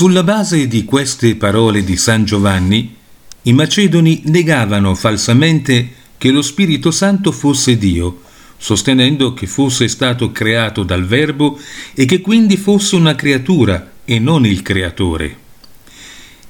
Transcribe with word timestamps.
Sulla 0.00 0.22
base 0.22 0.66
di 0.66 0.86
queste 0.86 1.36
parole 1.36 1.84
di 1.84 1.98
San 1.98 2.24
Giovanni, 2.24 2.96
i 3.42 3.52
Macedoni 3.52 4.22
negavano 4.24 4.94
falsamente 4.94 5.90
che 6.16 6.30
lo 6.30 6.40
Spirito 6.40 6.90
Santo 6.90 7.30
fosse 7.32 7.76
Dio, 7.76 8.22
sostenendo 8.56 9.34
che 9.34 9.46
fosse 9.46 9.88
stato 9.88 10.32
creato 10.32 10.84
dal 10.84 11.04
Verbo 11.04 11.60
e 11.92 12.06
che 12.06 12.22
quindi 12.22 12.56
fosse 12.56 12.96
una 12.96 13.14
creatura 13.14 13.92
e 14.06 14.18
non 14.18 14.46
il 14.46 14.62
creatore. 14.62 15.36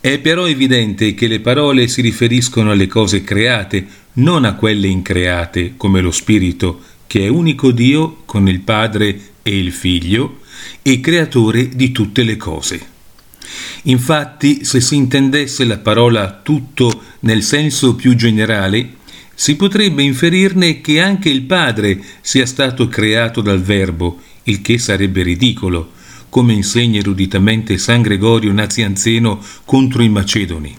È 0.00 0.20
però 0.20 0.46
evidente 0.46 1.12
che 1.14 1.26
le 1.26 1.40
parole 1.40 1.88
si 1.88 2.00
riferiscono 2.00 2.70
alle 2.70 2.86
cose 2.86 3.24
create, 3.24 3.84
non 4.12 4.44
a 4.44 4.54
quelle 4.54 4.86
increate, 4.86 5.74
come 5.76 6.00
lo 6.00 6.12
Spirito, 6.12 6.80
che 7.08 7.24
è 7.24 7.28
unico 7.28 7.72
Dio 7.72 8.18
con 8.24 8.46
il 8.46 8.60
Padre 8.60 9.20
e 9.42 9.58
il 9.58 9.72
Figlio, 9.72 10.42
e 10.80 11.00
creatore 11.00 11.70
di 11.70 11.90
tutte 11.90 12.22
le 12.22 12.36
cose. 12.36 12.90
Infatti, 13.84 14.64
se 14.64 14.80
si 14.80 14.96
intendesse 14.96 15.64
la 15.64 15.78
parola 15.78 16.40
tutto 16.42 17.02
nel 17.20 17.42
senso 17.42 17.94
più 17.94 18.14
generale, 18.14 19.00
si 19.34 19.56
potrebbe 19.56 20.02
inferirne 20.02 20.80
che 20.80 21.00
anche 21.00 21.28
il 21.28 21.42
Padre 21.42 22.00
sia 22.20 22.46
stato 22.46 22.88
creato 22.88 23.40
dal 23.40 23.60
Verbo, 23.60 24.20
il 24.44 24.60
che 24.60 24.78
sarebbe 24.78 25.22
ridicolo, 25.22 25.92
come 26.28 26.52
insegna 26.52 26.98
eruditamente 26.98 27.76
San 27.78 28.02
Gregorio 28.02 28.52
Nazianzeno 28.52 29.42
contro 29.64 30.02
i 30.02 30.08
Macedoni. 30.08 30.76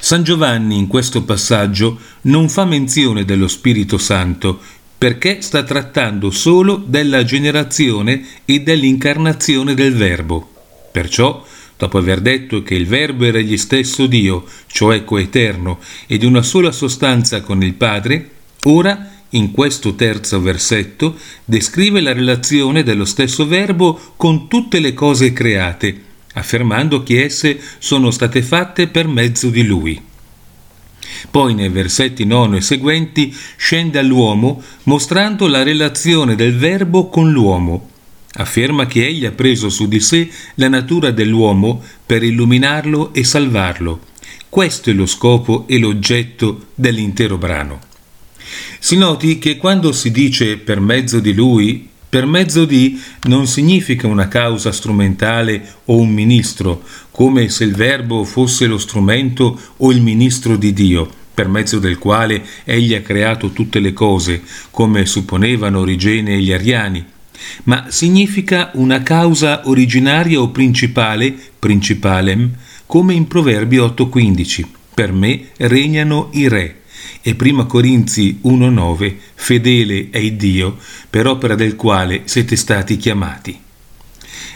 San 0.00 0.22
Giovanni 0.22 0.76
in 0.76 0.86
questo 0.86 1.22
passaggio 1.22 1.98
non 2.22 2.48
fa 2.48 2.64
menzione 2.64 3.24
dello 3.24 3.48
Spirito 3.48 3.96
Santo, 3.96 4.60
perché 4.98 5.40
sta 5.40 5.62
trattando 5.62 6.30
solo 6.30 6.76
della 6.76 7.24
generazione 7.24 8.24
e 8.44 8.60
dell'incarnazione 8.60 9.74
del 9.74 9.94
Verbo. 9.94 10.53
Perciò 10.94 11.44
dopo 11.76 11.98
aver 11.98 12.20
detto 12.20 12.62
che 12.62 12.76
il 12.76 12.86
Verbo 12.86 13.24
era 13.24 13.38
egli 13.38 13.56
stesso 13.56 14.06
Dio, 14.06 14.44
cioè 14.68 15.02
coeterno, 15.02 15.80
e 16.06 16.18
di 16.18 16.24
una 16.24 16.42
sola 16.42 16.70
sostanza 16.70 17.40
con 17.40 17.64
il 17.64 17.74
Padre, 17.74 18.30
ora, 18.66 19.10
in 19.30 19.50
questo 19.50 19.96
terzo 19.96 20.40
versetto, 20.40 21.16
descrive 21.44 22.00
la 22.00 22.12
relazione 22.12 22.84
dello 22.84 23.04
stesso 23.04 23.44
Verbo 23.44 24.12
con 24.16 24.46
tutte 24.46 24.78
le 24.78 24.94
cose 24.94 25.32
create, 25.32 26.00
affermando 26.34 27.02
che 27.02 27.24
esse 27.24 27.58
sono 27.78 28.12
state 28.12 28.40
fatte 28.40 28.86
per 28.86 29.08
mezzo 29.08 29.48
di 29.48 29.64
Lui. 29.64 30.00
Poi 31.28 31.54
nei 31.54 31.70
versetti 31.70 32.24
9 32.24 32.58
e 32.58 32.60
seguenti 32.60 33.36
scende 33.56 33.98
all'uomo 33.98 34.62
mostrando 34.84 35.48
la 35.48 35.64
relazione 35.64 36.36
del 36.36 36.56
Verbo 36.56 37.08
con 37.08 37.32
l'uomo, 37.32 37.88
Afferma 38.36 38.86
che 38.86 39.06
egli 39.06 39.26
ha 39.26 39.30
preso 39.30 39.68
su 39.68 39.86
di 39.86 40.00
sé 40.00 40.28
la 40.54 40.68
natura 40.68 41.10
dell'uomo 41.12 41.82
per 42.04 42.22
illuminarlo 42.22 43.14
e 43.14 43.22
salvarlo. 43.22 44.00
Questo 44.48 44.90
è 44.90 44.92
lo 44.92 45.06
scopo 45.06 45.64
e 45.68 45.78
l'oggetto 45.78 46.66
dell'intero 46.74 47.38
brano. 47.38 47.80
Si 48.78 48.96
noti 48.96 49.38
che 49.38 49.56
quando 49.56 49.92
si 49.92 50.10
dice 50.10 50.56
per 50.56 50.80
mezzo 50.80 51.20
di 51.20 51.32
lui, 51.32 51.88
per 52.08 52.26
mezzo 52.26 52.64
di 52.64 53.00
non 53.22 53.46
significa 53.46 54.06
una 54.06 54.28
causa 54.28 54.72
strumentale 54.72 55.74
o 55.86 55.96
un 55.96 56.10
ministro, 56.10 56.82
come 57.10 57.48
se 57.48 57.64
il 57.64 57.74
verbo 57.74 58.24
fosse 58.24 58.66
lo 58.66 58.78
strumento 58.78 59.60
o 59.78 59.90
il 59.90 60.00
ministro 60.00 60.56
di 60.56 60.72
Dio, 60.72 61.10
per 61.34 61.48
mezzo 61.48 61.78
del 61.78 61.98
quale 61.98 62.44
egli 62.64 62.94
ha 62.94 63.00
creato 63.00 63.50
tutte 63.50 63.80
le 63.80 63.92
cose, 63.92 64.42
come 64.70 65.06
supponevano 65.06 65.80
Origene 65.80 66.34
e 66.34 66.40
gli 66.40 66.52
ariani, 66.52 67.04
ma 67.64 67.86
significa 67.88 68.70
una 68.74 69.02
causa 69.02 69.62
originaria 69.68 70.40
o 70.40 70.50
principale, 70.50 71.34
principalem, 71.58 72.50
come 72.86 73.14
in 73.14 73.26
Proverbi 73.26 73.78
8:15. 73.78 74.66
Per 74.94 75.12
me 75.12 75.48
regnano 75.56 76.28
i 76.32 76.48
re. 76.48 76.82
E 77.22 77.34
1 77.38 77.66
Corinzi 77.66 78.38
1:9, 78.42 79.16
fedele 79.34 80.08
è 80.10 80.30
Dio, 80.32 80.76
per 81.08 81.26
opera 81.26 81.54
del 81.54 81.74
quale 81.74 82.22
siete 82.24 82.56
stati 82.56 82.96
chiamati. 82.96 83.58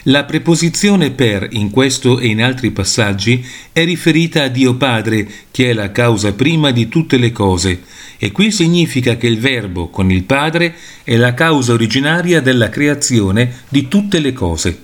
La 0.09 0.25
preposizione 0.25 1.11
per 1.11 1.49
in 1.51 1.69
questo 1.69 2.19
e 2.19 2.29
in 2.29 2.43
altri 2.43 2.71
passaggi 2.71 3.45
è 3.73 3.85
riferita 3.85 4.45
a 4.45 4.49
Dio 4.49 4.75
Padre, 4.75 5.29
che 5.51 5.69
è 5.69 5.73
la 5.75 5.93
causa 5.93 6.33
prima 6.33 6.71
di 6.71 6.89
tutte 6.89 7.19
le 7.19 7.31
cose, 7.31 7.83
e 8.17 8.33
qui 8.33 8.51
significa 8.51 9.19
che 9.19 9.27
il 9.27 9.39
Verbo 9.39 9.89
con 9.89 10.11
il 10.11 10.23
Padre 10.23 10.75
è 11.05 11.15
la 11.17 11.35
causa 11.35 11.75
originaria 11.75 12.41
della 12.41 12.71
creazione 12.71 13.65
di 13.69 13.87
tutte 13.87 14.19
le 14.21 14.33
cose. 14.33 14.83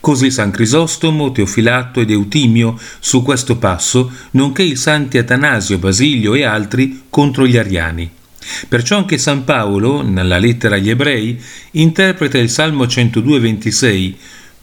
Così 0.00 0.30
San 0.30 0.50
Crisostomo, 0.50 1.32
Teofilatto 1.32 2.00
ed 2.00 2.10
Eutimio 2.10 2.78
su 2.98 3.22
questo 3.22 3.56
passo, 3.56 4.12
nonché 4.32 4.64
i 4.64 4.76
santi 4.76 5.16
Atanasio, 5.16 5.78
Basilio 5.78 6.34
e 6.34 6.44
altri 6.44 7.04
contro 7.08 7.46
gli 7.46 7.56
ariani. 7.56 8.10
Perciò 8.68 8.98
anche 8.98 9.16
San 9.16 9.44
Paolo, 9.44 10.02
nella 10.02 10.36
lettera 10.36 10.74
agli 10.74 10.90
ebrei, 10.90 11.40
interpreta 11.70 12.36
il 12.36 12.50
Salmo 12.50 12.84
102,26 12.84 14.14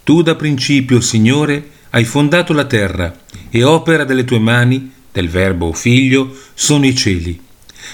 tu 0.06 0.22
da 0.22 0.36
principio, 0.36 1.02
Signore, 1.02 1.68
hai 1.90 2.06
fondato 2.06 2.54
la 2.54 2.66
terra 2.66 3.12
e 3.50 3.64
opera 3.64 4.04
delle 4.04 4.24
tue 4.24 4.38
mani, 4.38 4.92
del 5.12 5.30
Verbo 5.30 5.74
Figlio, 5.74 6.32
sono 6.54 6.86
i 6.86 6.96
cieli. 6.96 7.42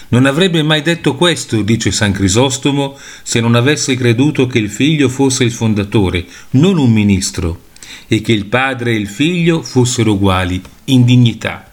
Non 0.10 0.26
avrebbe 0.26 0.62
mai 0.62 0.82
detto 0.82 1.16
questo, 1.16 1.62
dice 1.62 1.90
San 1.92 2.12
Crisostomo, 2.12 2.98
se 3.24 3.40
non 3.40 3.56
avesse 3.56 3.96
creduto 3.96 4.46
che 4.46 4.60
il 4.60 4.70
Figlio 4.70 5.08
fosse 5.08 5.46
il 5.46 5.54
fondatore, 5.54 6.26
non 6.52 6.78
un 6.78 6.92
ministro, 6.92 7.62
e 8.10 8.20
che 8.20 8.34
il 8.34 8.48
Padre 8.48 8.92
e 8.92 8.96
il 8.96 9.08
Figlio 9.08 9.62
fossero 9.62 10.12
uguali 10.12 10.62
in 10.86 11.06
dignità. 11.06 11.72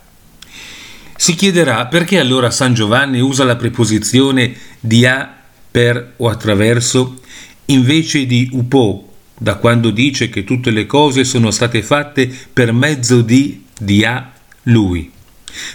Si 1.17 1.35
chiederà 1.35 1.87
perché 1.87 2.21
allora 2.21 2.53
San 2.53 2.75
Giovanni 2.75 3.19
usa 3.19 3.43
la 3.43 3.57
preposizione 3.57 4.55
di 4.79 5.05
a 5.05 5.35
per 5.69 6.13
o 6.19 6.29
attraverso 6.29 7.23
invece 7.67 8.25
di 8.25 8.49
upo 8.53 9.08
da 9.39 9.55
quando 9.57 9.91
dice 9.91 10.29
che 10.29 10.45
tutte 10.45 10.71
le 10.71 10.87
cose 10.87 11.25
sono 11.25 11.51
state 11.51 11.83
fatte 11.83 12.31
per 12.53 12.73
mezzo 12.73 13.23
di, 13.23 13.65
di 13.79 14.05
a 14.05 14.33
lui, 14.65 15.11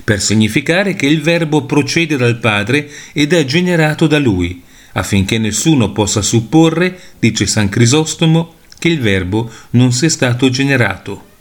per 0.04 0.22
significare 0.22 0.96
che 0.96 1.08
il 1.08 1.22
Verbo 1.22 1.64
procede 1.64 2.18
dal 2.18 2.38
Padre 2.38 2.90
ed 3.14 3.34
è 3.34 3.46
generato 3.46 4.06
da 4.06 4.20
lui, 4.20 4.62
affinché 4.94 5.38
nessuno 5.38 5.92
possa 5.92 6.22
supporre, 6.22 7.00
dice 7.20 7.48
San 7.48 7.70
Crisostomo, 7.70 8.56
che 8.78 8.90
il 8.90 9.00
Verbo 9.00 9.50
non 9.72 9.94
sia 9.94 10.10
stato 10.10 10.50
generato. 10.50 11.32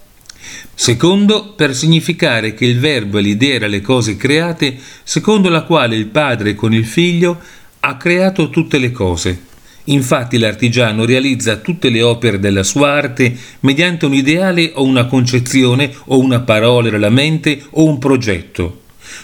Secondo, 0.75 1.53
per 1.55 1.75
significare 1.75 2.55
che 2.55 2.65
il 2.65 2.79
Verbo 2.79 3.19
è 3.19 3.21
l'idea 3.21 3.59
delle 3.59 3.81
cose 3.81 4.17
create, 4.17 4.79
secondo 5.03 5.49
la 5.49 5.63
quale 5.63 5.97
il 5.97 6.07
Padre 6.07 6.55
con 6.55 6.73
il 6.73 6.87
Figlio 6.87 7.41
ha 7.81 7.97
creato 7.97 8.49
tutte 8.49 8.79
le 8.79 8.91
cose 8.93 9.51
Infatti 9.85 10.39
l'artigiano 10.39 11.05
realizza 11.05 11.57
tutte 11.57 11.89
le 11.89 12.03
opere 12.03 12.39
della 12.39 12.63
sua 12.63 12.93
arte 12.93 13.37
mediante 13.61 14.07
un 14.07 14.15
ideale 14.15 14.71
o 14.75 14.85
una 14.85 15.07
concezione 15.07 15.93
o 16.07 16.19
una 16.19 16.41
parola 16.41 16.89
della 16.89 17.11
mente 17.11 17.63
o 17.71 17.85
un 17.85 17.99
progetto. 17.99 18.81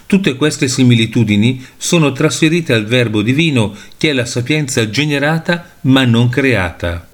Tutte 0.06 0.36
queste 0.36 0.68
similitudini 0.68 1.64
sono 1.76 2.12
trasferite 2.12 2.72
al 2.72 2.86
Verbo 2.86 3.22
divino 3.22 3.74
che 3.96 4.10
è 4.10 4.12
la 4.12 4.26
sapienza 4.26 4.90
generata 4.90 5.76
ma 5.82 6.04
non 6.04 6.28
creata. 6.28 7.07